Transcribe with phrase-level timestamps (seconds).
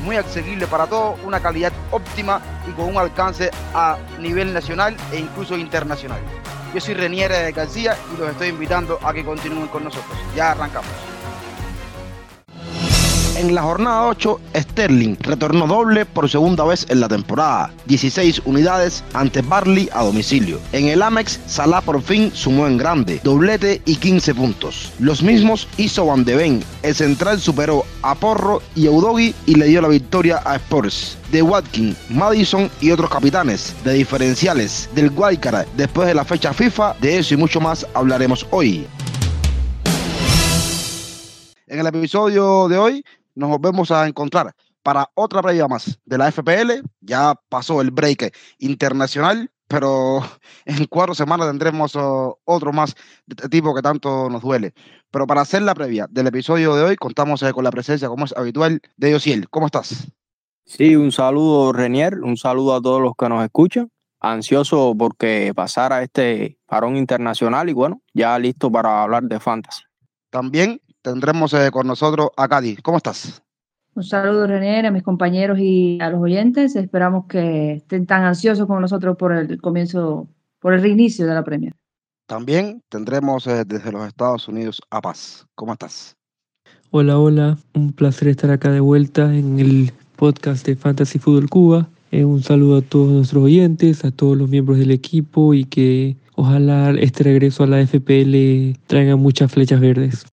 [0.00, 5.18] muy asequibles para todos, una calidad óptima y con un alcance a nivel nacional e
[5.18, 6.20] incluso internacional.
[6.74, 10.16] Yo soy Reniere de García y los estoy invitando a que continúen con nosotros.
[10.36, 11.09] Ya arrancamos.
[13.40, 19.02] En la jornada 8, Sterling retornó doble por segunda vez en la temporada, 16 unidades
[19.14, 20.60] ante Barley a domicilio.
[20.72, 24.92] En el Amex, Salah por fin sumó en grande, doblete y 15 puntos.
[24.98, 29.68] Los mismos hizo Van de Ven, el central superó a Porro y Eudogi y le
[29.68, 31.16] dio la victoria a Spurs.
[31.32, 36.94] De Watkins, Madison y otros capitanes, de diferenciales, del Wildcard después de la fecha FIFA,
[37.00, 38.86] de eso y mucho más hablaremos hoy.
[41.66, 43.04] En el episodio de hoy
[43.40, 46.86] nos volvemos a encontrar para otra previa más de la FPL.
[47.00, 50.20] Ya pasó el break internacional, pero
[50.66, 52.94] en cuatro semanas tendremos oh, otro más
[53.26, 54.74] de este tipo que tanto nos duele.
[55.10, 58.26] Pero para hacer la previa del episodio de hoy, contamos eh, con la presencia, como
[58.26, 59.48] es habitual, de Yosiel.
[59.48, 60.06] ¿Cómo estás?
[60.66, 63.90] Sí, un saludo, Renier, un saludo a todos los que nos escuchan.
[64.22, 69.82] Ansioso porque pasara este parón internacional y bueno, ya listo para hablar de fantasy.
[70.28, 72.80] También tendremos eh, con nosotros a Cádiz.
[72.82, 73.42] ¿Cómo estás?
[73.94, 76.76] Un saludo, René, a mis compañeros y a los oyentes.
[76.76, 80.28] Esperamos que estén tan ansiosos como nosotros por el comienzo,
[80.60, 81.74] por el reinicio de la Premier.
[82.26, 85.46] También tendremos eh, desde los Estados Unidos a Paz.
[85.56, 86.16] ¿Cómo estás?
[86.92, 87.58] Hola, hola.
[87.74, 91.88] Un placer estar acá de vuelta en el podcast de Fantasy Fútbol Cuba.
[92.12, 96.16] Eh, un saludo a todos nuestros oyentes, a todos los miembros del equipo y que
[96.36, 100.26] ojalá este regreso a la FPL traiga muchas flechas verdes.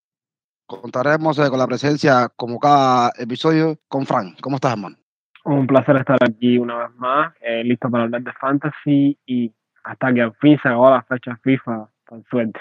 [0.67, 4.39] Contaremos eh, con la presencia, como cada episodio, con Frank.
[4.41, 4.97] ¿Cómo estás, hermano?
[5.45, 9.53] Un placer estar aquí una vez más, eh, listo para hablar de fantasy y
[9.85, 12.59] hasta que al fin se acabó la fecha FIFA, con suerte.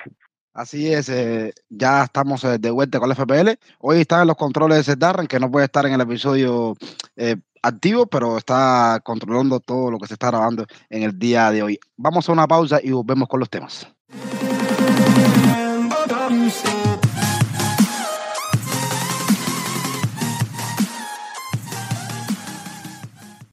[0.56, 3.59] Así es, eh, ya estamos de vuelta con la FPL.
[3.81, 6.75] Hoy están en los controles de Darren, que no puede estar en el episodio
[7.15, 11.62] eh, activo, pero está controlando todo lo que se está grabando en el día de
[11.62, 11.78] hoy.
[11.99, 13.93] Vamos a una pausa y volvemos con los temas.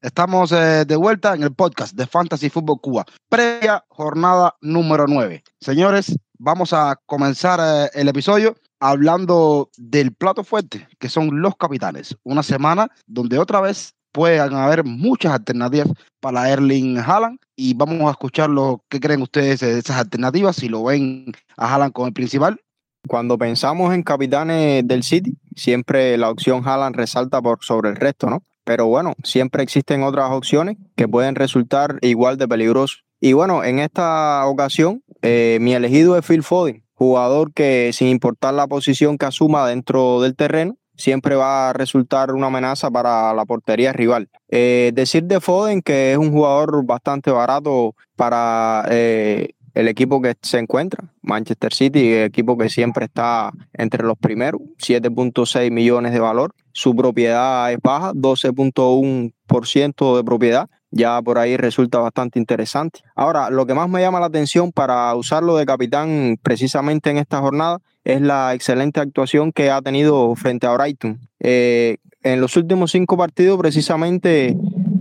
[0.03, 5.41] Estamos eh, de vuelta en el podcast de Fantasy Fútbol Cuba, previa jornada número 9.
[5.61, 12.17] Señores, vamos a comenzar eh, el episodio hablando del plato fuerte, que son los capitanes.
[12.23, 15.87] Una semana donde otra vez puedan haber muchas alternativas
[16.19, 20.67] para Erling Haaland y vamos a escuchar lo que creen ustedes de esas alternativas, si
[20.67, 22.59] lo ven a Haaland como el principal.
[23.07, 28.29] Cuando pensamos en capitanes del City, siempre la opción Haaland resalta por sobre el resto,
[28.29, 28.43] ¿no?
[28.63, 33.03] Pero bueno, siempre existen otras opciones que pueden resultar igual de peligrosos.
[33.19, 38.53] Y bueno, en esta ocasión, eh, mi elegido es Phil Foden, jugador que sin importar
[38.53, 43.45] la posición que asuma dentro del terreno, siempre va a resultar una amenaza para la
[43.45, 44.29] portería rival.
[44.49, 50.35] Eh, decir de Foden que es un jugador bastante barato para eh, el equipo que
[50.41, 56.53] se encuentra, Manchester City, equipo que siempre está entre los primeros, 7.6 millones de valor.
[56.73, 60.69] Su propiedad es baja, 12.1% de propiedad.
[60.89, 62.99] Ya por ahí resulta bastante interesante.
[63.15, 67.39] Ahora, lo que más me llama la atención para usarlo de capitán precisamente en esta
[67.39, 71.19] jornada es la excelente actuación que ha tenido frente a Brighton.
[71.39, 74.55] Eh, en los últimos cinco partidos, precisamente,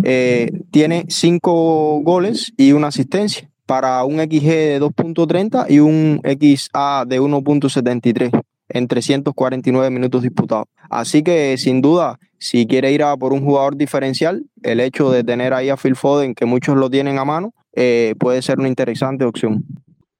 [0.05, 7.05] eh, tiene cinco goles y una asistencia para un XG de 2.30 y un XA
[7.07, 10.67] de 1.73 en 349 minutos disputados.
[10.91, 15.23] Así que sin duda, si quiere ir a por un jugador diferencial, el hecho de
[15.25, 18.69] tener ahí a Phil Foden, que muchos lo tienen a mano, eh, puede ser una
[18.69, 19.65] interesante opción.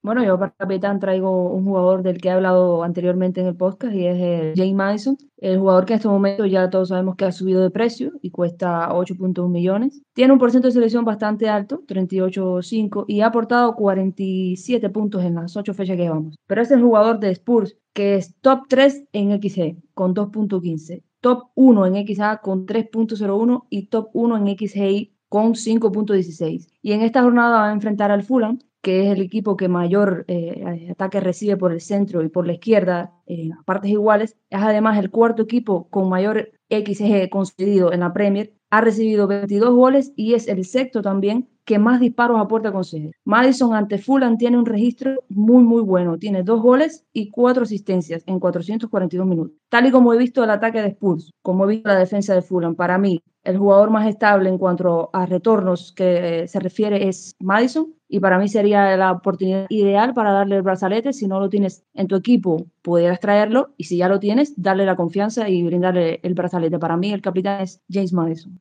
[0.03, 3.95] Bueno, yo para capitán traigo un jugador del que he hablado anteriormente en el podcast
[3.95, 7.25] y es el James Madison, el jugador que en este momento ya todos sabemos que
[7.25, 10.03] ha subido de precio y cuesta 8.1 millones.
[10.13, 15.57] Tiene un porcentaje de selección bastante alto, 38.5, y ha aportado 47 puntos en las
[15.57, 16.35] 8 fechas que llevamos.
[16.49, 21.51] Pero es el jugador de Spurs que es top 3 en XG con 2.15, top
[21.55, 26.69] 1 en XA con 3.01 y top 1 en XGI con 5.16.
[26.83, 30.27] Y en esta jornada va a enfrentar al Fulham, que es el equipo que mayor
[30.29, 34.37] eh, ataque recibe por el centro y por la izquierda, eh, partes iguales.
[34.51, 38.53] Es además el cuarto equipo con mayor XG concedido en la Premier.
[38.69, 43.13] Ha recibido 22 goles y es el sexto también que más disparos a puerta concede.
[43.25, 46.19] Madison ante Fulham tiene un registro muy, muy bueno.
[46.19, 49.57] Tiene dos goles y cuatro asistencias en 442 minutos.
[49.71, 52.43] Tal y como he visto el ataque de Spurs, como he visto la defensa de
[52.43, 57.35] Fulham, para mí el jugador más estable en cuanto a retornos que se refiere es
[57.41, 61.13] Madison y para mí sería la oportunidad ideal para darle el brazalete.
[61.13, 64.87] Si no lo tienes en tu equipo, pudieras traerlo y si ya lo tienes, darle
[64.87, 66.79] la confianza y brindarle el brazalete.
[66.79, 68.61] Para mí el capitán es James Madison.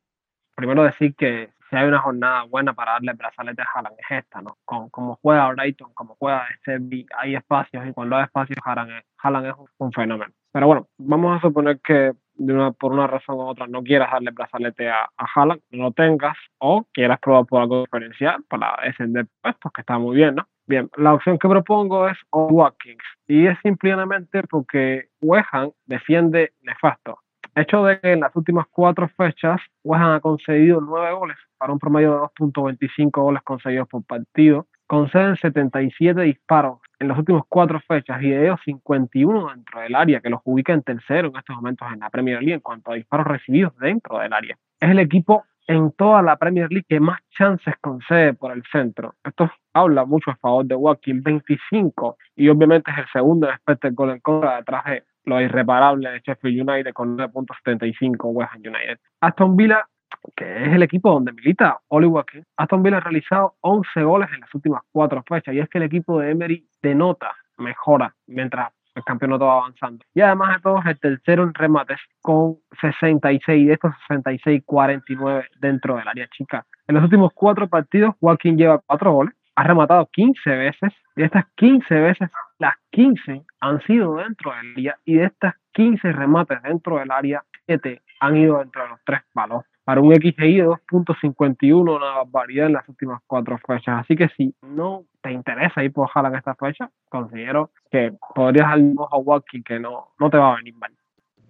[0.56, 4.24] Primero decir que si hay una jornada buena para darle el brazalete a Haaland es
[4.24, 4.58] esta, ¿no?
[4.66, 9.92] Como juega Brighton, como juega Sebi, hay espacios y cuando hay espacios Haaland es, un,
[9.94, 10.34] fenómeno.
[10.52, 14.12] Pero bueno, vamos a suponer que de una, por una razón u otra no quieras
[14.12, 18.78] darle brazalete a, a Haaland, no lo tengas, o quieras probar por algo diferencial para
[18.84, 20.48] descender puestos, que está muy bien, ¿no?
[20.68, 27.20] Bien, la opción que propongo es Watkins, y es simplemente porque Wehan defiende nefasto
[27.56, 31.80] hecho de que en las últimas cuatro fechas West ha concedido nueve goles para un
[31.80, 34.68] promedio de 2.25 goles concedidos por partido.
[34.92, 40.20] Conceden 77 disparos en las últimas cuatro fechas y de ellos 51 dentro del área,
[40.20, 42.96] que los ubica en tercero en estos momentos en la Premier League en cuanto a
[42.96, 44.58] disparos recibidos dentro del área.
[44.82, 49.16] Es el equipo en toda la Premier League que más chances concede por el centro.
[49.24, 53.94] Esto habla mucho a favor de Watkins, 25, y obviamente es el segundo después del
[53.94, 54.22] gol en
[54.58, 59.00] detrás de lo irreparable de Sheffield United con 9.75 West Ham United.
[59.22, 59.88] Aston Villa,
[60.36, 64.42] que es el equipo donde milita Oli Watkins, Aston Villa ha realizado 11 goles en
[64.42, 69.04] las últimas cuatro fechas y es que el equipo de Emery denota, mejora mientras el
[69.04, 70.04] campeonato va avanzando.
[70.14, 75.48] Y además de todo, es el tercero en remates con 66, de estos 66, 49
[75.60, 76.66] dentro del área chica.
[76.88, 81.26] En los últimos cuatro partidos, Joaquín lleva cuatro goles, ha rematado 15 veces y de
[81.26, 86.62] estas 15 veces, las 15 han sido dentro del área y de estas 15 remates
[86.64, 89.66] dentro del área, 7 han ido dentro de los tres palos.
[89.84, 94.02] Para un XGI de 2.51, una variedad en las últimas cuatro fechas.
[94.02, 98.80] Así que si no te interesa ir por en esta fecha, considero que podrías dar
[98.80, 100.92] un a Walking que no, no te va a venir mal.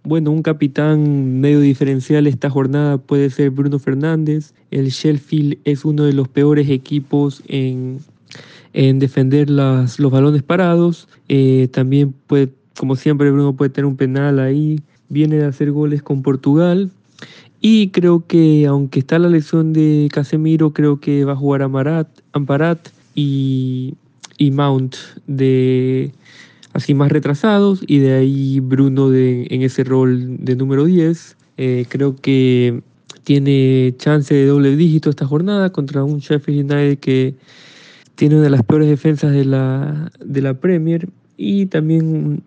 [0.03, 4.53] Bueno, un capitán medio diferencial esta jornada puede ser Bruno Fernández.
[4.71, 7.99] El Sheffield es uno de los peores equipos en,
[8.73, 11.07] defender las, los balones parados.
[11.29, 12.49] Eh, también puede,
[12.79, 14.79] como siempre, Bruno puede tener un penal ahí.
[15.09, 16.89] Viene de hacer goles con Portugal.
[17.61, 22.07] Y creo que, aunque está la lesión de Casemiro, creo que va a jugar Amarat,
[22.33, 23.93] Amparat y,
[24.37, 24.95] y Mount
[25.27, 26.11] de
[26.73, 31.37] así más retrasados y de ahí Bruno de, en ese rol de número 10.
[31.57, 32.81] Eh, creo que
[33.23, 37.35] tiene chance de doble dígito esta jornada contra un Sheffield United que
[38.15, 41.07] tiene una de las peores defensas de la, de la Premier
[41.37, 42.41] y también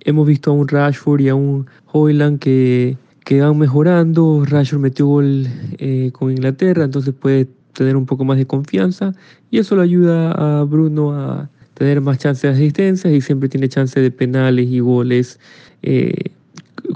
[0.00, 2.96] hemos visto a un Rashford y a un Hoyland que,
[3.28, 4.42] que van mejorando.
[4.46, 5.46] Rashford metió gol
[5.76, 9.12] eh, con Inglaterra, entonces puede tener un poco más de confianza
[9.50, 13.68] y eso le ayuda a Bruno a tener más chances de asistencia y siempre tiene
[13.68, 15.38] chance de penales y goles,
[15.82, 16.30] eh,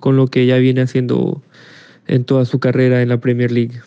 [0.01, 1.43] con lo que ya viene haciendo
[2.07, 3.83] en toda su carrera en la Premier League.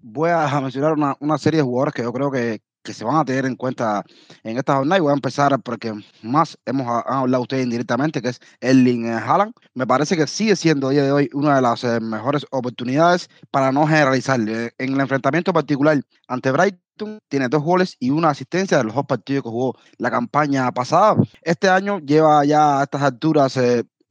[0.00, 3.16] Voy a mencionar una, una serie de jugadores que yo creo que que se van
[3.16, 4.04] a tener en cuenta
[4.42, 5.92] en esta jornada y voy a empezar porque
[6.22, 9.52] más hemos hablado ustedes indirectamente, que es Erling eh, Haaland.
[9.74, 13.72] Me parece que sigue siendo día de hoy una de las eh, mejores oportunidades para
[13.72, 14.40] no generalizar.
[14.48, 18.94] Eh, en el enfrentamiento particular ante Brighton, tiene dos goles y una asistencia de los
[18.94, 21.16] dos partidos que jugó la campaña pasada.
[21.42, 23.58] Este año lleva ya a estas alturas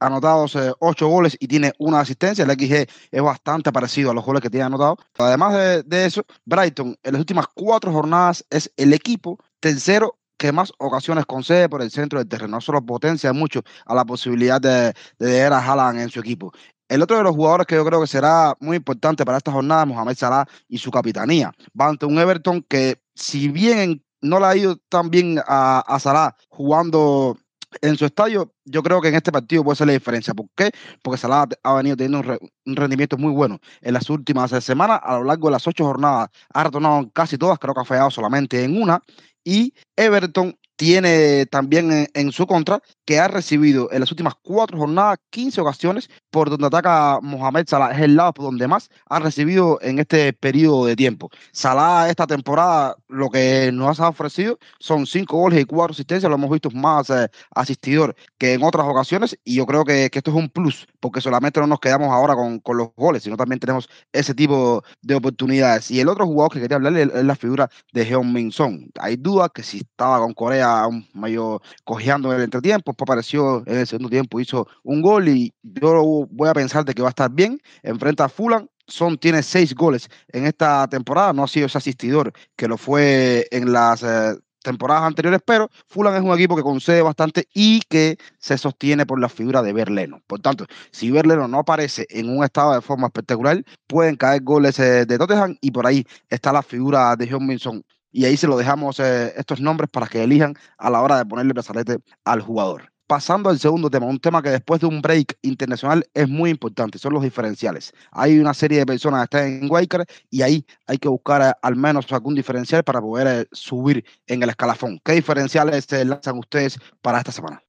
[0.00, 2.44] anotados eh, ocho goles y tiene una asistencia.
[2.44, 4.96] El XG es bastante parecido a los goles que tiene anotado.
[5.18, 5.54] Además
[5.84, 11.26] de, eso, Brighton en las últimas cuatro jornadas es el equipo tercero que más ocasiones
[11.26, 12.56] concede por el centro del terreno.
[12.56, 16.50] No solo potencia mucho a la posibilidad de, de ver a Haaland en su equipo.
[16.88, 19.82] El otro de los jugadores que yo creo que será muy importante para esta jornada
[19.82, 21.52] es Mohamed Salah y su capitanía.
[21.78, 26.00] Va ante un Everton que, si bien no le ha ido tan bien a, a
[26.00, 27.38] Salah jugando
[27.82, 30.34] en su estadio, yo creo que en este partido puede ser la diferencia.
[30.34, 30.70] ¿Por qué?
[31.02, 35.00] Porque Salah ha venido teniendo un, rendimiento muy bueno en las últimas semanas.
[35.02, 38.10] A lo largo de las ocho jornadas ha retornado casi todas, creo que ha fallado
[38.10, 39.02] solamente en una.
[39.44, 45.18] Y Everton tiene también en, su contra que ha recibido en las últimas cuatro jornadas
[45.28, 47.90] 15 ocasiones por donde ataca Mohamed Salah.
[47.90, 51.28] Es el lado por donde más ha recibido en este periodo de tiempo.
[51.52, 56.30] Salah esta temporada lo que nos ha ofrecido son cinco goles y cuatro asistencias.
[56.30, 60.30] Lo hemos visto más eh, asistidor que en otras ocasiones y yo creo que, esto
[60.30, 63.60] es un plus porque solamente no nos quedamos ahora con, con los goles, sino también
[63.60, 65.90] tenemos ese tipo de oportunidades.
[65.90, 68.90] Y el otro jugador que quería hablarle es la figura de Heung Min Son.
[68.98, 73.62] Hay dudas que si estaba con Corea un medio cojeando en el entretiempo, después apareció
[73.66, 77.08] en el segundo tiempo, hizo un gol y yo voy a pensar de que va
[77.08, 77.60] a estar bien.
[77.82, 82.32] Enfrenta a Fulham, son tiene seis goles en esta temporada, no ha sido ese asistidor
[82.56, 87.02] que lo fue en las eh, temporadas anteriores, pero Fulham es un equipo que concede
[87.02, 90.22] bastante y que se sostiene por la figura de Berleno.
[90.26, 94.78] Por tanto, si Berleno no aparece en un estado de forma espectacular, pueden caer goles
[94.78, 97.82] eh, de Tottenham y por ahí está la figura de John Minson.
[98.12, 101.26] Y ahí se lo dejamos eh, estos nombres para que elijan a la hora de
[101.26, 105.36] ponerle brazalete al jugador pasando al segundo tema, un tema que después de un break
[105.42, 107.92] internacional es muy importante, son los diferenciales.
[108.12, 111.52] Hay una serie de personas que están en Waker y ahí hay que buscar eh,
[111.60, 115.00] al menos algún diferencial para poder eh, subir en el escalafón.
[115.04, 117.60] ¿Qué diferenciales se lanzan ustedes para esta semana?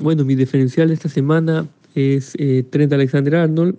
[0.00, 3.76] Bueno, mi diferencial esta semana es eh, Trent Alexander Arnold.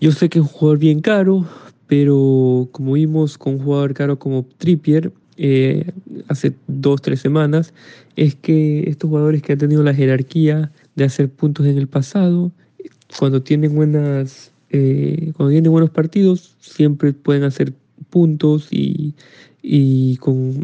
[0.00, 1.46] yo sé que es un jugador bien caro,
[1.88, 5.90] pero como vimos con un jugador caro como Trippier, eh,
[6.28, 7.72] hace dos, tres semanas,
[8.16, 12.52] es que estos jugadores que han tenido la jerarquía de hacer puntos en el pasado,
[13.18, 17.72] cuando tienen buenas, eh, cuando tienen buenos partidos, siempre pueden hacer
[18.10, 19.14] puntos y,
[19.62, 20.62] y con,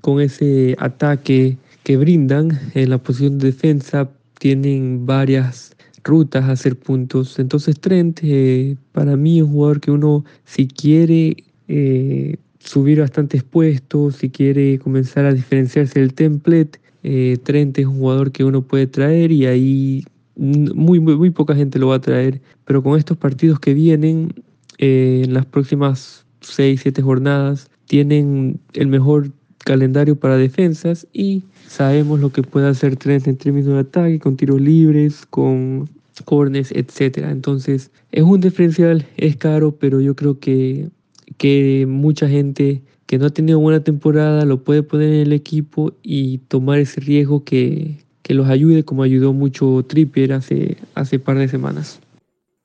[0.00, 5.73] con, ese ataque que brindan en la posición de defensa tienen varias
[6.04, 7.38] rutas hacer puntos.
[7.38, 11.36] Entonces Trent eh, para mí es un jugador que uno si quiere
[12.64, 18.32] subir bastantes puestos, si quiere comenzar a diferenciarse del template, eh, Trent es un jugador
[18.32, 20.04] que uno puede traer y ahí
[20.36, 24.32] muy, muy, poca gente lo va a traer, pero con estos partidos que vienen
[24.78, 29.30] eh, en las próximas 6, 7 jornadas, tienen el mejor
[29.64, 34.36] calendario para defensas y sabemos lo que puede hacer Trent en términos de ataque, con
[34.36, 35.88] tiros libres, con
[36.24, 37.18] corners, etc.
[37.30, 40.88] Entonces es un diferencial, es caro, pero yo creo que
[41.38, 45.92] que mucha gente que no ha tenido buena temporada lo puede poner en el equipo
[46.02, 51.46] y tomar ese riesgo que, los ayude, como ayudó mucho Trippier hace, hace par de
[51.46, 52.00] semanas.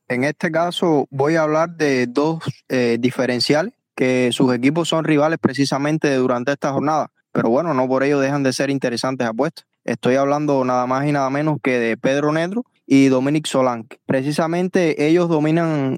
[0.08, 5.40] En este caso voy a hablar de dos eh, diferenciales que sus equipos son rivales
[5.42, 9.66] precisamente durante esta jornada, pero bueno, no por ello dejan de ser interesantes apuestas.
[9.84, 14.00] Estoy hablando nada más y nada menos que de Pedro Nedro y Dominic Solanke.
[14.06, 15.98] Precisamente ellos dominan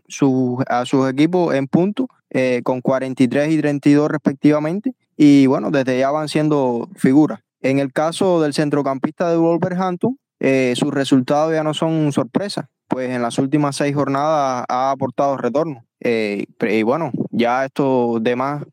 [0.68, 4.96] a sus equipos en punto eh, con 43 y 32 respectivamente.
[5.16, 7.42] Y bueno, desde ya van siendo figuras.
[7.62, 13.12] En el caso del centrocampista de Wolverhampton, eh, sus resultados ya no son sorpresa, pues
[13.12, 15.86] en las últimas seis jornadas ha aportado retorno.
[16.04, 17.12] Eh, y bueno,
[17.42, 18.64] ya estos demás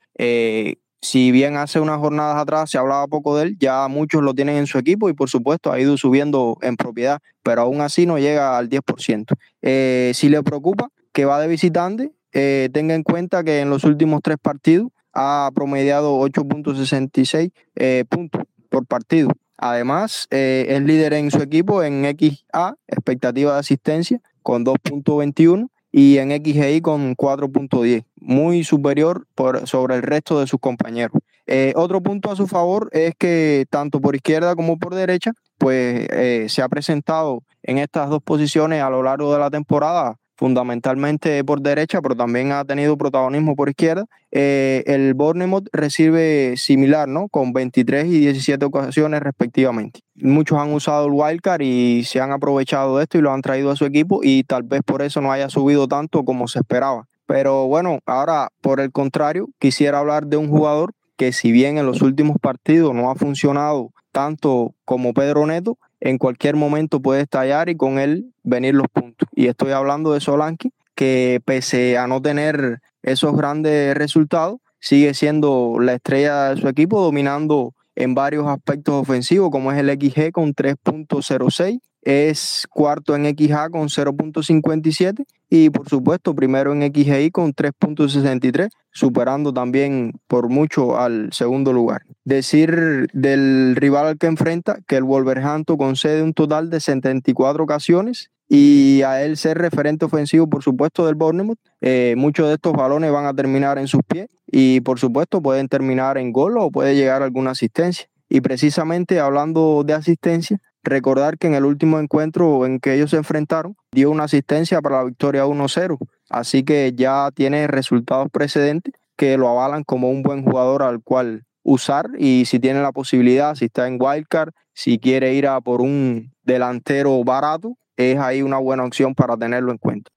[1.00, 4.56] si bien hace unas jornadas atrás se hablaba poco de él, ya muchos lo tienen
[4.56, 8.18] en su equipo y por supuesto ha ido subiendo en propiedad, pero aún así no
[8.18, 9.34] llega al 10%.
[9.62, 13.84] Eh, si le preocupa que va de visitante, eh, tenga en cuenta que en los
[13.84, 19.30] últimos tres partidos ha promediado 8.66 eh, puntos por partido.
[19.56, 26.30] Además, es líder en su equipo en XA, expectativa de asistencia, con 2.21 y en
[26.30, 31.18] XGI con 4.10, muy superior por, sobre el resto de sus compañeros.
[31.48, 36.06] Eh, otro punto a su favor es que tanto por izquierda como por derecha, pues
[36.12, 41.42] eh, se ha presentado en estas dos posiciones a lo largo de la temporada fundamentalmente
[41.42, 44.06] por derecha, pero también ha tenido protagonismo por izquierda.
[44.30, 47.28] Eh, el Bournemouth recibe similar, ¿no?
[47.28, 50.00] Con 23 y 17 ocasiones respectivamente.
[50.14, 53.72] Muchos han usado el wildcard y se han aprovechado de esto y lo han traído
[53.72, 57.08] a su equipo y tal vez por eso no haya subido tanto como se esperaba.
[57.26, 61.86] Pero bueno, ahora por el contrario, quisiera hablar de un jugador que si bien en
[61.86, 67.68] los últimos partidos no ha funcionado tanto como Pedro Neto, en cualquier momento puede estallar
[67.68, 69.28] y con él venir los puntos.
[69.34, 75.76] Y estoy hablando de Solanke, que pese a no tener esos grandes resultados, sigue siendo
[75.80, 80.54] la estrella de su equipo, dominando en varios aspectos ofensivos, como es el XG con
[80.54, 88.68] 3.06, es cuarto en XA con 0.57 y por supuesto primero en XGI con 3.63,
[88.90, 92.02] superando también por mucho al segundo lugar.
[92.24, 98.30] Decir del rival al que enfrenta que el Wolverhampton concede un total de 74 ocasiones
[98.48, 101.58] y a él ser referente ofensivo, por supuesto, del Bournemouth.
[101.80, 105.68] Eh, muchos de estos balones van a terminar en sus pies y, por supuesto, pueden
[105.68, 108.08] terminar en gol o puede llegar alguna asistencia.
[108.30, 113.16] Y precisamente hablando de asistencia, recordar que en el último encuentro en que ellos se
[113.16, 115.98] enfrentaron, dio una asistencia para la victoria 1-0.
[116.30, 121.44] Así que ya tiene resultados precedentes que lo avalan como un buen jugador al cual
[121.62, 125.80] usar y si tiene la posibilidad, si está en wildcard, si quiere ir a por
[125.80, 130.10] un delantero barato, es ahí una buena opción para tenerlo en cuenta.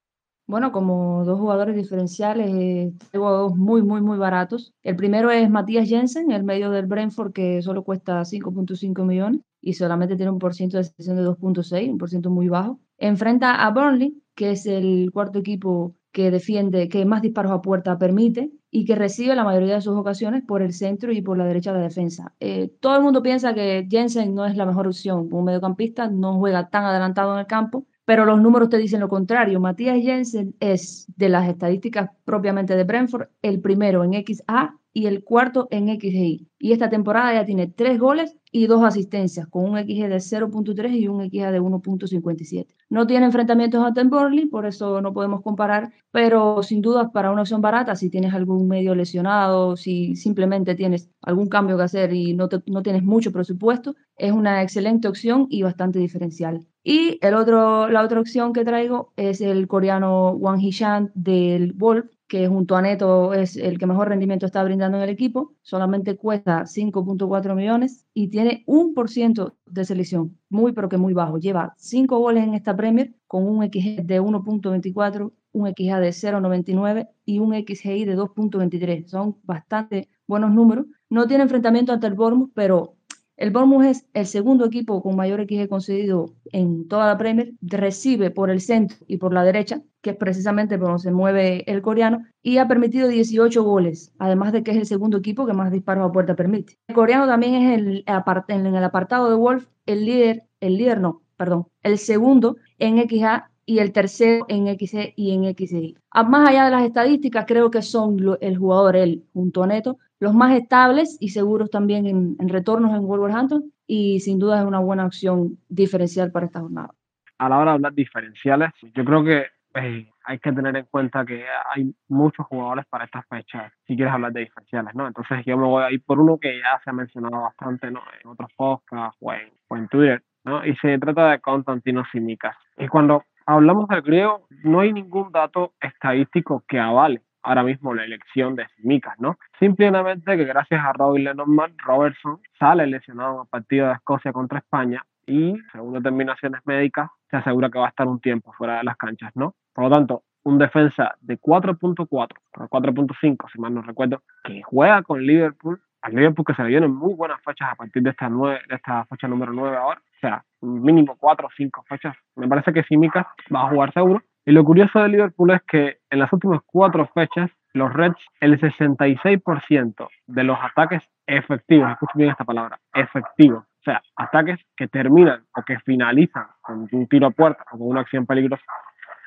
[0.47, 4.73] Bueno, como dos jugadores diferenciales, tengo dos muy, muy, muy baratos.
[4.83, 9.73] El primero es Matías Jensen, el medio del Brentford, que solo cuesta 5.5 millones y
[9.73, 12.79] solamente tiene un por ciento de sesión de 2.6, un por ciento muy bajo.
[12.97, 17.97] Enfrenta a Burnley, que es el cuarto equipo que defiende, que más disparos a puerta
[17.97, 21.45] permite y que recibe la mayoría de sus ocasiones por el centro y por la
[21.45, 22.33] derecha de la defensa.
[22.39, 25.29] Eh, todo el mundo piensa que Jensen no es la mejor opción.
[25.31, 29.09] Un mediocampista no juega tan adelantado en el campo, pero los números te dicen lo
[29.09, 29.59] contrario.
[29.59, 35.24] Matías Jensen es, de las estadísticas propiamente de Brentford, el primero en XA y el
[35.24, 36.48] cuarto en XGI.
[36.60, 40.91] Y esta temporada ya tiene tres goles y dos asistencias, con un XG de 0.3
[40.93, 42.67] y un XG de 1.57.
[42.89, 47.41] No tiene enfrentamientos ante Burnley, por eso no podemos comparar, pero sin duda para una
[47.41, 52.33] opción barata, si tienes algún medio lesionado, si simplemente tienes algún cambio que hacer y
[52.33, 56.67] no, no tienes mucho presupuesto, es una excelente opción y bastante diferencial.
[56.83, 62.05] Y el otro, la otra opción que traigo es el coreano Wang Hee-chan del Wolf,
[62.31, 66.15] que junto a Neto es el que mejor rendimiento está brindando en el equipo, solamente
[66.15, 71.39] cuesta 5.4 millones y tiene un por ciento de selección, muy pero que muy bajo.
[71.39, 77.09] Lleva 5 goles en esta Premier con un XG de 1.24, un XG de 0.99
[77.25, 79.07] y un XGI de 2.23.
[79.07, 80.85] Son bastante buenos números.
[81.09, 82.95] No tiene enfrentamiento ante el Bournemouth, pero
[83.41, 88.29] el Bournemouth es el segundo equipo con mayor XG concedido en toda la Premier, recibe
[88.29, 91.81] por el centro y por la derecha, que es precisamente por donde se mueve el
[91.81, 95.71] coreano, y ha permitido 18 goles, además de que es el segundo equipo que más
[95.71, 96.77] disparos a puerta permite.
[96.88, 98.05] El coreano también es el,
[98.48, 103.50] en el apartado de Wolf el líder, el líder no, perdón, el segundo en XA
[103.65, 105.95] y el tercero en XC y en XI.
[106.27, 110.53] Más allá de las estadísticas, creo que son el jugador, él, junto Neto, los más
[110.53, 115.57] estables y seguros también en, retornos en Wolverhampton y sin duda es una buena opción
[115.67, 116.91] diferencial para esta jornada.
[117.39, 121.25] A la hora de hablar diferenciales, yo creo que eh, hay que tener en cuenta
[121.25, 125.07] que hay muchos jugadores para estas fechas, si quieres hablar de diferenciales, ¿no?
[125.07, 128.01] Entonces yo me voy a ir por uno que ya se ha mencionado bastante, ¿no?
[128.21, 130.63] En otros podcasts o en, o en Twitter, ¿no?
[130.63, 132.55] Y se trata de Constantino Simicas.
[132.77, 138.03] Y cuando hablamos del griego, no hay ningún dato estadístico que avale ahora mismo la
[138.03, 139.38] elección de Simicas, ¿no?
[139.60, 144.60] Simplemente que gracias a Robin Lenormand, Robertson sale lesionado en el partido de Escocia contra
[144.60, 148.83] España y, según determinaciones médicas, se asegura que va a estar un tiempo fuera de
[148.83, 149.55] las canchas, ¿no?
[149.74, 152.07] Por lo tanto, un defensa de 4.4,
[152.53, 156.94] 4.5, si mal no recuerdo, que juega con Liverpool, al Liverpool que se le vienen
[156.94, 160.44] muy buenas fechas a partir de esta, nueve, de fecha número 9 ahora, o sea,
[160.61, 162.15] mínimo 4 o 5 fechas.
[162.35, 164.24] Me parece que Simicas va a jugar seguro.
[164.45, 168.59] Y lo curioso de Liverpool es que en las últimas 4 fechas, los Reds, el
[168.59, 175.43] 66% de los ataques efectivos, escuchen bien esta palabra, efectivos, o sea, ataques que terminan
[175.55, 178.63] o que finalizan con un tiro a puerta o con una acción peligrosa,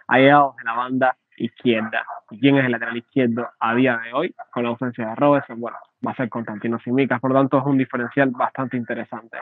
[0.08, 2.04] ha llegado de la banda izquierda.
[2.30, 4.34] ¿Y quién es el lateral izquierdo a día de hoy?
[4.52, 7.64] Con la ausencia de Robertson, bueno, va a ser Constantino Simicas, por lo tanto es
[7.64, 9.38] un diferencial bastante interesante.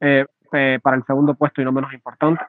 [0.00, 2.44] Eh, eh, para el segundo puesto y no menos importante,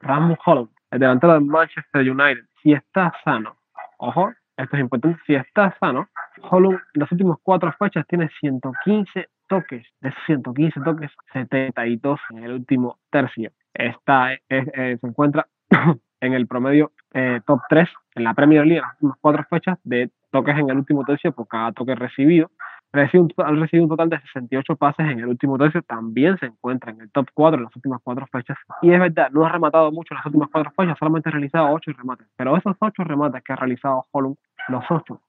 [0.00, 3.56] Rasmus Holland, el delantero del Manchester United, si está sano,
[3.98, 6.08] ojo, esto es importante, si está sano,
[6.42, 12.44] Holland en las últimas cuatro fechas tiene 115 toques, de esos 115 toques, 72 en
[12.44, 13.50] el último tercio.
[13.72, 15.46] Está, eh, se encuentra
[16.20, 19.78] en el promedio eh, top 3 en la Premier League en las últimas cuatro fechas
[19.84, 22.50] de toques en el último tercio por cada toque recibido.
[22.92, 26.46] Recibe un, han recibido un total de 68 pases en el último tercio, también se
[26.46, 28.58] encuentra en el top 4 en las últimas cuatro fechas.
[28.82, 31.70] Y es verdad, no ha rematado mucho en las últimas cuatro fechas, solamente ha realizado
[31.72, 32.26] 8 remates.
[32.36, 34.36] Pero esos 8 remates que ha realizado Holland,
[34.68, 35.20] los 8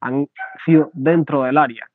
[0.00, 0.26] han
[0.64, 1.88] sido dentro del área,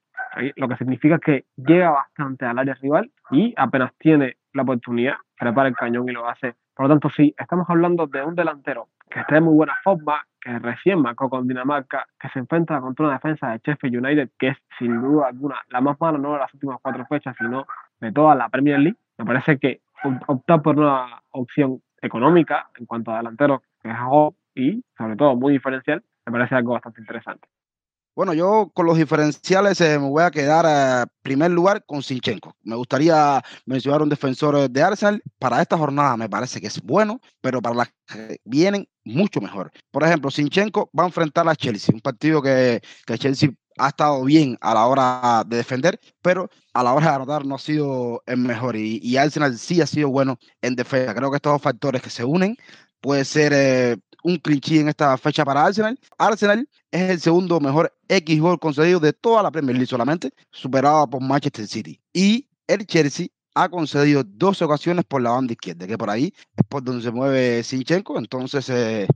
[0.56, 5.70] lo que significa que llega bastante al área rival y apenas tiene la oportunidad, prepara
[5.70, 6.56] el cañón y lo hace.
[6.74, 10.26] Por lo tanto, sí, estamos hablando de un delantero que esté en muy buena forma,
[10.42, 14.50] que recién marcó con Dinamarca, que se enfrenta contra una defensa de Sheffield United, que
[14.50, 17.66] es sin duda alguna la más mala no de las últimas cuatro fechas, sino
[18.00, 18.98] de toda la Premier League.
[19.18, 19.82] Me parece que
[20.28, 23.98] optar por una opción económica en cuanto a delantero, que es
[24.56, 27.48] y sobre todo muy diferencial, me parece algo bastante interesante.
[28.14, 32.56] Bueno, yo con los diferenciales eh, me voy a quedar en primer lugar con Sinchenko.
[32.62, 35.24] Me gustaría mencionar un defensor de Arsenal.
[35.40, 39.72] Para esta jornada me parece que es bueno, pero para las que vienen mucho mejor.
[39.92, 44.24] Por ejemplo, Sinchenko va a enfrentar a Chelsea, un partido que, que Chelsea ha estado
[44.26, 48.24] bien a la hora de defender, pero a la hora de anotar no ha sido
[48.26, 48.76] el mejor.
[48.76, 51.16] Y, y Arsenal sí ha sido bueno en defensa.
[51.16, 52.58] Creo que estos dos factores que se unen
[53.00, 56.00] puede ser eh, un cliché en esta fecha para Arsenal.
[56.18, 61.10] Arsenal es el segundo mejor X gol concedido de toda la Premier League solamente, superado
[61.10, 62.00] por Manchester City.
[62.14, 66.66] Y el Chelsea ha concedido dos ocasiones por la banda izquierda, que por ahí es
[66.68, 68.18] por donde se mueve Sinchenko.
[68.18, 69.08] Entonces, eh,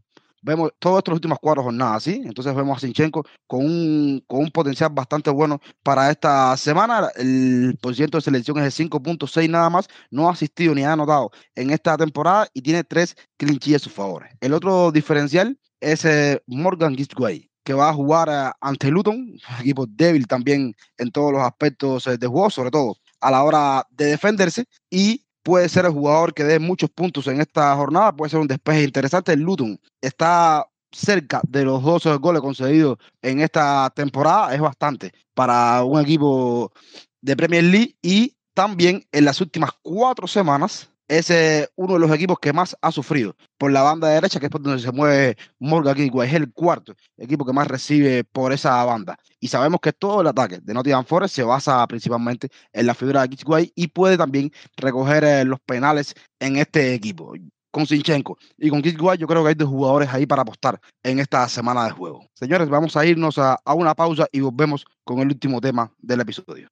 [0.45, 2.21] vemos todas estas últimas cuatro jornadas, ¿sí?
[2.23, 7.10] Entonces vemos a Sinchenko con un, con un potencial bastante bueno para esta semana.
[7.15, 9.88] El porcentaje de selección es de 5.6 nada más.
[10.12, 13.89] No ha asistido ni ha anotado en esta temporada y tiene tres clinchillas a su
[13.89, 14.27] favor.
[14.39, 19.88] El otro diferencial es eh, Morgan Gisway que va a jugar eh, ante Luton, equipo
[19.88, 24.05] débil también en todos los aspectos eh, de juego, sobre todo a la hora de
[24.05, 28.39] defenderse y puede ser el jugador que dé muchos puntos en esta jornada, puede ser
[28.39, 29.31] un despeje interesante.
[29.31, 35.84] El Luton está cerca de los 12 goles concedidos en esta temporada, es bastante para
[35.84, 36.73] un equipo
[37.21, 42.39] de Premier League y también en las últimas cuatro semanas es uno de los equipos
[42.39, 45.96] que más ha sufrido por la banda derecha, que es por donde se mueve Morgan
[45.96, 46.30] Kingway.
[46.30, 49.18] Es el cuarto equipo que más recibe por esa banda.
[49.39, 53.22] Y sabemos que todo el ataque de Nottingham Forest se basa principalmente en la figura
[53.22, 57.34] de Kingway y puede también recoger eh, los penales en este equipo.
[57.72, 61.20] Con Sinchenko y con Kingway yo creo que hay dos jugadores ahí para apostar en
[61.20, 62.26] esta semana de juego.
[62.34, 66.70] Señores, vamos a irnos a una pausa y volvemos con el último tema del episodio.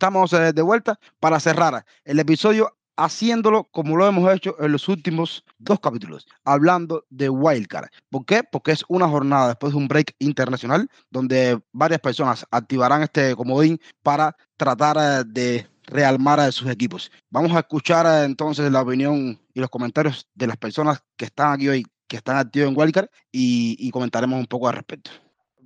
[0.00, 4.88] Estamos eh, de vuelta para cerrar el episodio haciéndolo como lo hemos hecho en los
[4.88, 7.90] últimos dos capítulos, hablando de Wildcard.
[8.08, 8.42] ¿Por qué?
[8.42, 13.78] Porque es una jornada después de un break internacional donde varias personas activarán este comodín
[14.02, 17.12] para tratar eh, de realmar a sus equipos.
[17.28, 21.52] Vamos a escuchar eh, entonces la opinión y los comentarios de las personas que están
[21.52, 25.10] aquí hoy, que están activos en Wildcard y, y comentaremos un poco al respecto.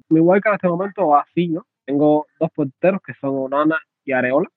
[0.09, 1.65] Mi Wildcard en este momento va así, ¿no?
[1.85, 4.49] Tengo dos porteros que son Onana y Areola.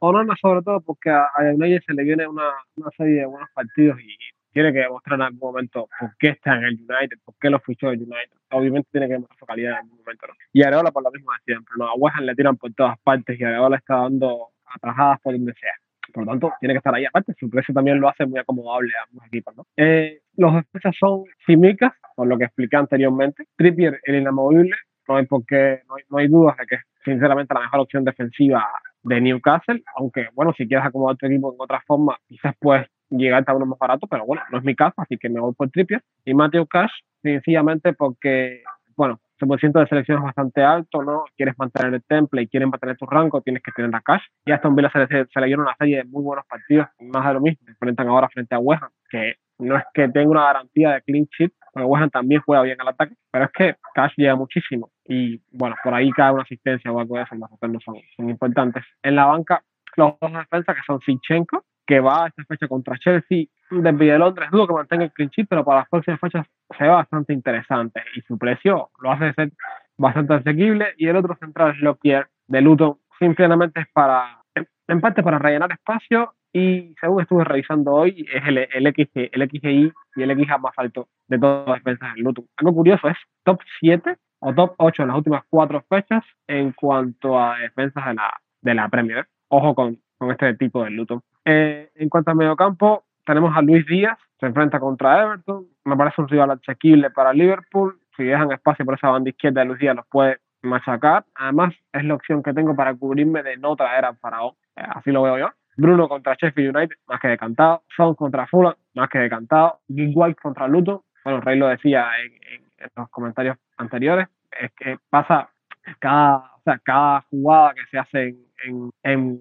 [0.00, 1.54] Onana sobre todo porque a, a
[1.86, 4.16] se le viene una, una, serie de buenos partidos y
[4.52, 7.60] tiene que demostrar en algún momento por qué está en el United, por qué lo
[7.60, 8.36] fichó el United.
[8.50, 10.26] Obviamente tiene que demostrar su calidad en algún momento.
[10.26, 10.34] ¿no?
[10.52, 11.74] Y Areola por lo mismo de siempre.
[11.78, 11.86] ¿no?
[11.86, 15.72] A West le tiran por todas partes y Areola está dando atajadas por donde sea.
[16.12, 17.04] Por lo tanto, tiene que estar ahí.
[17.04, 19.56] Aparte, su precio también lo hace muy acomodable a ambos equipos.
[19.56, 19.66] ¿no?
[19.76, 23.44] Eh, los defensas son Simicas, por lo que expliqué anteriormente.
[23.56, 24.74] Trippier, el inamovible.
[25.08, 27.80] No hay, por qué, no hay, no hay dudas de que es sinceramente la mejor
[27.80, 28.68] opción defensiva
[29.02, 33.44] de Newcastle, aunque bueno, si quieres acomodar tu equipo en otra forma, quizás puedes llegar
[33.46, 35.70] a uno más barato, pero bueno, no es mi caso, así que me voy por
[35.70, 36.02] Trippier.
[36.24, 38.62] Y Matthew Cash, sencillamente porque,
[38.96, 41.24] bueno, su porcentaje de selección es bastante alto, ¿no?
[41.36, 44.22] Quieres mantener el temple y quieres mantener tu rango, tienes que tener a Cash.
[44.46, 46.86] Y hasta un Villa se le, se le dieron una serie de muy buenos partidos,
[47.00, 50.44] más de lo mismo, enfrentan ahora frente a West que no es que tenga una
[50.44, 54.12] garantía de clean sheet, porque West también juega bien al ataque, pero es que Cash
[54.16, 57.80] llega muchísimo y bueno, por ahí cae una asistencia o algo de eso, más no
[57.80, 58.82] son, son importantes.
[59.02, 59.62] En la banca,
[59.96, 64.18] los dos defensas que son Sinchenko, que va a esta fecha contra Chelsea, desde de
[64.18, 66.46] Londres, dudo que mantenga el clean sheet, pero para las próximas fechas
[66.78, 69.52] se ve bastante interesante y su precio lo hace ser
[69.98, 74.42] bastante asequible y el otro central Lockyer de Luton, simplemente es para,
[74.88, 79.48] en parte para rellenar espacio y según estuve revisando hoy, es el, el, XG, el
[79.50, 82.46] XGI y el XA más alto de todas las defensas del Luton.
[82.56, 87.40] Algo curioso es top 7 o top 8 en las últimas cuatro fechas en cuanto
[87.40, 89.26] a defensas de la, de la Premier.
[89.48, 91.22] Ojo con, con este tipo de Luton.
[91.44, 95.66] Eh, en cuanto al mediocampo, tenemos a Luis Díaz, se enfrenta contra Everton.
[95.84, 97.98] Me parece un rival asequible para Liverpool.
[98.16, 101.24] Si dejan espacio por esa banda izquierda de Luis Díaz, los puede machacar.
[101.36, 104.54] Además, es la opción que tengo para cubrirme de no traer a Faraón.
[104.76, 105.48] Eh, así lo veo yo.
[105.76, 107.82] Bruno contra Sheffield United, más que decantado.
[107.96, 109.80] Son contra Fulham, más que decantado.
[109.88, 111.00] Gig contra Luton.
[111.24, 114.28] Bueno, Rey lo decía en, en, los comentarios anteriores.
[114.60, 115.50] Es que pasa
[115.98, 119.40] cada, o sea, cada jugada que se hace en, en,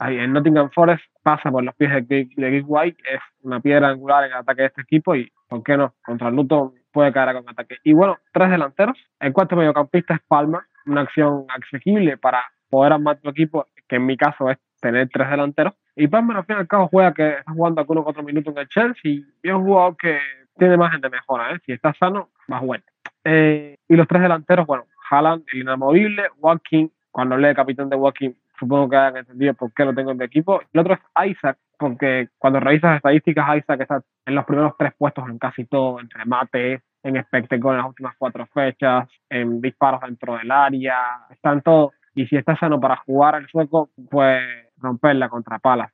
[0.00, 3.02] en, Nottingham Forest pasa por los pies de Gig, de White.
[3.10, 5.94] Es una piedra angular en el ataque de este equipo y, ¿por qué no?
[6.04, 7.76] Contra Luton puede caer con ataque.
[7.84, 8.98] Y bueno, tres delanteros.
[9.20, 14.06] El cuarto mediocampista es Palmer, una acción accesible para poder armar tu equipo, que en
[14.06, 15.74] mi caso es tener tres delanteros.
[15.96, 18.60] Y Palmer al fin y al cabo juega que está jugando algunos cuatro minutos en
[18.60, 20.18] el Chelsea y es un jugador que
[20.58, 21.52] tiene margen de mejora.
[21.52, 21.58] ¿eh?
[21.64, 22.84] Si está sano, más bueno.
[23.24, 27.96] Eh, y los tres delanteros, bueno, Haaland, el inamovible, Walking, cuando hablé de capitán de
[27.96, 30.60] Walking, supongo que hayan entendido por qué lo tengo en mi equipo.
[30.72, 35.28] El otro es Isaac, porque cuando revisas estadísticas, Isaac está en los primeros tres puestos
[35.28, 40.36] en casi todo, entre mate, en espectáculo en las últimas cuatro fechas, en disparos dentro
[40.36, 40.96] del área,
[41.30, 41.92] está en todo.
[42.14, 44.42] Y si está sano para jugar al sueco, pues
[44.76, 45.92] romperla contra Palas.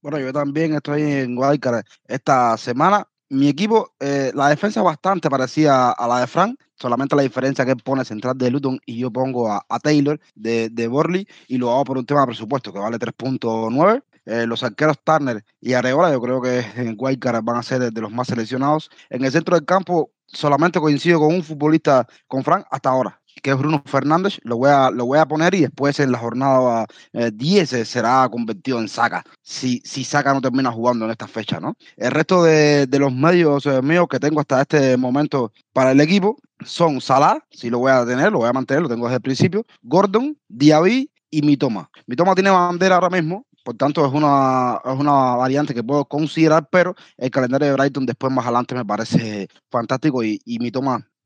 [0.00, 3.04] Bueno, yo también estoy en Wildcard esta semana.
[3.28, 7.72] Mi equipo, eh, la defensa bastante parecía a la de Frank, solamente la diferencia que
[7.72, 11.84] él pone central de Luton y yo pongo a, Taylor de, Borley y lo hago
[11.84, 14.04] por un tema de presupuesto que vale 3.9.
[14.26, 18.00] Eh, los arqueros Turner y Areola, yo creo que en Wildcard van a ser de
[18.00, 18.90] los más seleccionados.
[19.10, 23.50] En el centro del campo, solamente coincido con un futbolista, con Frank, hasta ahora que
[23.50, 26.86] es Bruno Fernández, lo voy a, lo voy a poner y después en la jornada
[27.12, 31.60] 10 eh, será convertido en Saca, si, si Saca no termina jugando en esta fecha,
[31.60, 31.76] ¿no?
[31.96, 36.38] El resto de, los medios eh, míos que tengo hasta este momento para el equipo
[36.64, 39.22] son Salah, si lo voy a tener, lo voy a mantener, lo tengo desde el
[39.22, 41.90] principio, Gordon, Diaby y Mitoma.
[42.06, 46.68] Mitoma tiene bandera ahora mismo, por tanto, es una, es una variante que puedo considerar,
[46.70, 50.70] pero el calendario de Brighton después más adelante me parece fantástico y, y mi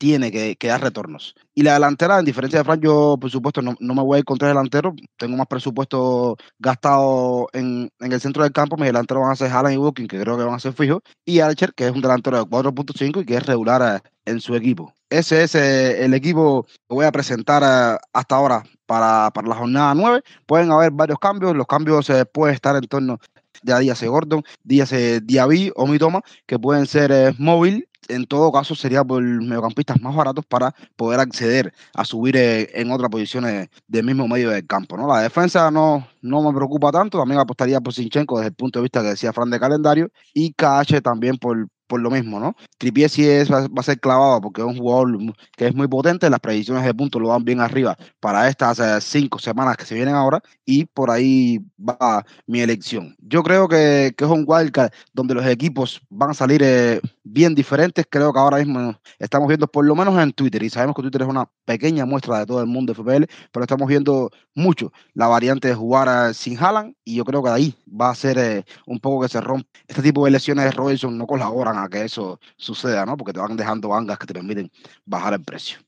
[0.00, 1.34] tiene que, dar retornos.
[1.54, 4.24] Y la delantera, en diferencia de Frank, yo por supuesto no, me voy a ir
[4.24, 9.32] contra el delantero, tengo más presupuesto gastado en, el centro del campo, mis delanteros van
[9.32, 11.86] a ser Haaland y Booking, que creo que van a ser fijos, y Archer, que
[11.86, 14.94] es un delantero de 4.5 y que es regular eh, en su equipo.
[15.10, 19.94] Ese es eh, el equipo que voy a presentar eh, hasta ahora para, la jornada
[19.94, 20.22] 9.
[20.46, 23.18] Pueden haber varios cambios, los cambios se pueden estar en torno
[23.62, 29.04] de Díaz Gordon, Díaz Diaby o Mitoma, que pueden ser móvil en todo caso sería
[29.04, 34.28] por mediocampistas más baratos para poder acceder a subir eh, en otras posiciones del mismo
[34.28, 34.96] medio del campo.
[34.96, 35.06] ¿no?
[35.06, 38.84] La defensa no, no me preocupa tanto, también apostaría por Sinchenko desde el punto de
[38.84, 42.55] vista que decía Fran de calendario y KH también por, por lo mismo, ¿no?
[42.79, 46.31] Trippier sí es, va, a ser clavado porque es un jugador que es muy potente,
[46.31, 49.96] las predicciones de puntos lo dan bien arriba para estas eh, cinco semanas que se
[49.96, 53.16] vienen ahora y por ahí va mi elección.
[53.18, 57.57] Yo creo que, que es un wildcard donde los equipos van a salir eh, bien
[57.57, 61.03] diferentes, creo que ahora mismo estamos viendo por lo menos en Twitter y sabemos que
[61.03, 64.92] Twitter es una pequeña muestra de todo el mundo de FPL, pero estamos viendo mucho
[65.14, 68.14] la variante de jugar eh, sin Haaland y yo creo que de ahí va a
[68.14, 69.68] ser un poco que se rompe.
[69.88, 73.16] Este tipo de lesiones de Robinson no colaboran que eso suceda, ¿no?
[73.16, 74.70] Porque te van dejando bangas que te permiten
[75.04, 75.78] bajar el precio.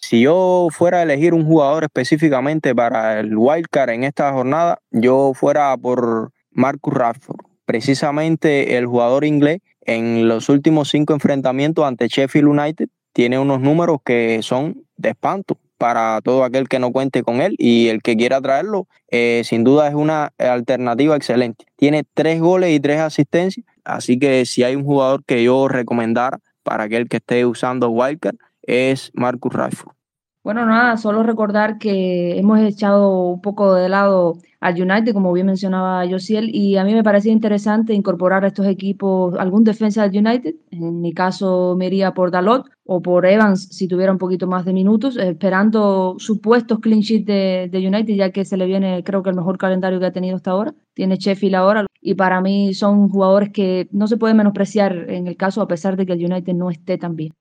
[0.00, 5.32] Si yo fuera a elegir un jugador específicamente para el wildcard en esta jornada, yo
[5.34, 12.48] fuera por Marcus Rashford, precisamente el jugador inglés en los últimos cinco enfrentamientos ante Sheffield
[12.48, 17.40] United tiene unos números que son de espanto para todo aquel que no cuente con
[17.40, 21.64] él y el que quiera traerlo, eh, sin duda es una alternativa excelente.
[21.74, 26.38] Tiene tres goles y tres asistencias, así que si hay un jugador que yo recomendara
[26.62, 29.96] para aquel que esté usando Wildcard es Marcus Rashford.
[30.44, 35.46] Bueno, nada, solo recordar que hemos echado un poco de lado al United, como bien
[35.46, 40.26] mencionaba Josiel, y a mí me parecía interesante incorporar a estos equipos algún defensa del
[40.26, 40.56] United.
[40.72, 44.64] En mi caso me iría por Dalot o por Evans si tuviera un poquito más
[44.64, 49.30] de minutos, esperando supuestos clean sheet de, United, ya que se le viene creo que
[49.30, 50.74] el mejor calendario que ha tenido hasta ahora.
[50.92, 55.36] Tiene Sheffield ahora y para mí son jugadores que no se pueden menospreciar en el
[55.36, 57.32] caso a pesar de que el United no esté tan bien.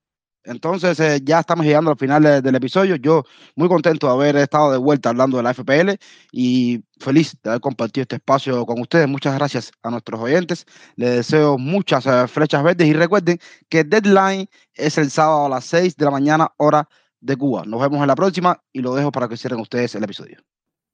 [0.44, 2.96] Entonces eh, ya estamos llegando al final del episodio.
[2.96, 3.24] Yo
[3.56, 5.92] muy contento de haber estado de vuelta hablando de la FPL
[6.32, 9.08] y feliz de haber compartido este espacio con ustedes.
[9.08, 10.66] Muchas gracias a nuestros oyentes.
[10.96, 15.66] Les deseo muchas eh, flechas verdes y recuerden que deadline es el sábado a las
[15.66, 16.88] 6 de la mañana hora
[17.20, 17.64] de Cuba.
[17.66, 20.40] Nos vemos en la próxima y lo dejo para que cierren ustedes el episodio.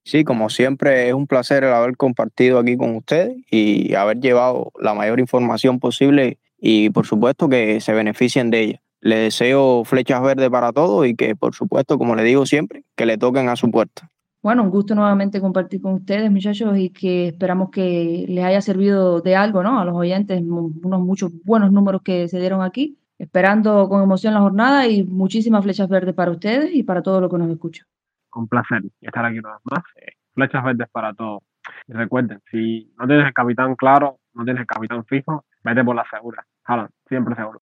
[0.03, 4.71] Sí, como siempre es un placer el haber compartido aquí con ustedes y haber llevado
[4.79, 8.81] la mayor información posible y por supuesto que se beneficien de ella.
[9.07, 13.05] Le deseo flechas verdes para todos y que, por supuesto, como le digo siempre, que
[13.05, 14.09] le toquen a su puerta.
[14.43, 19.21] Bueno, un gusto nuevamente compartir con ustedes, muchachos, y que esperamos que les haya servido
[19.21, 19.79] de algo, ¿no?
[19.79, 22.97] A los oyentes, unos muchos buenos números que se dieron aquí.
[23.17, 27.29] Esperando con emoción la jornada y muchísimas flechas verdes para ustedes y para todo lo
[27.29, 27.85] que nos escucha.
[28.35, 29.85] Un placer estar aquí una vez más.
[30.01, 31.43] Eh, flechas verdes para todos.
[31.87, 35.95] Y recuerden, si no tienes el capitán claro, no tienes el capitán fijo, vete por
[35.95, 36.45] la segura.
[36.65, 37.61] Jalan, siempre seguro.